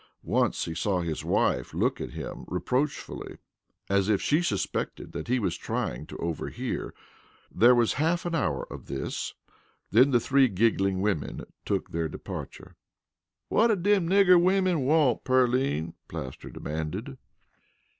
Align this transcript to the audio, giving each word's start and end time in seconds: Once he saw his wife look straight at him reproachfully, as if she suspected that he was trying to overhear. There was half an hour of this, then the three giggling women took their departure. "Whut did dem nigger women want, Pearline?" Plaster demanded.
Once 0.23 0.65
he 0.65 0.73
saw 0.73 1.01
his 1.01 1.23
wife 1.23 1.75
look 1.75 1.97
straight 1.97 2.09
at 2.09 2.15
him 2.15 2.43
reproachfully, 2.47 3.37
as 3.87 4.09
if 4.09 4.19
she 4.19 4.41
suspected 4.41 5.11
that 5.11 5.27
he 5.27 5.37
was 5.37 5.55
trying 5.55 6.07
to 6.07 6.17
overhear. 6.17 6.91
There 7.51 7.75
was 7.75 7.93
half 8.01 8.25
an 8.25 8.33
hour 8.33 8.63
of 8.73 8.87
this, 8.87 9.35
then 9.91 10.09
the 10.09 10.19
three 10.19 10.47
giggling 10.47 11.01
women 11.01 11.41
took 11.65 11.91
their 11.91 12.09
departure. 12.09 12.75
"Whut 13.51 13.67
did 13.69 13.83
dem 13.83 14.09
nigger 14.09 14.41
women 14.41 14.85
want, 14.87 15.23
Pearline?" 15.23 15.93
Plaster 16.07 16.49
demanded. 16.49 17.19